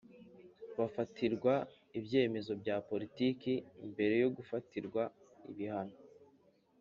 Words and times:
bafatirwa 0.77 1.53
ibyemezo 1.99 2.51
bya 2.61 2.75
politiki 2.89 3.53
mbere 3.91 4.15
yo 4.23 4.29
gufatirwa 4.35 5.03
ibihano 5.51 5.97